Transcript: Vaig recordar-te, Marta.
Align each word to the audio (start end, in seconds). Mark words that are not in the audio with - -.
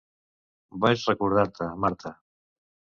Vaig 0.87 1.05
recordar-te, 1.11 1.71
Marta. 1.87 2.17